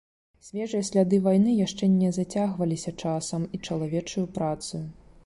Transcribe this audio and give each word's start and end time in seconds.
Свежыя 0.45 0.85
сляды 0.87 1.19
вайны 1.27 1.51
яшчэ 1.65 1.89
не 1.97 2.09
зацягваліся 2.17 2.95
часам 3.05 3.47
і 3.59 3.61
чалавечаю 3.67 4.25
працаю. 4.39 4.85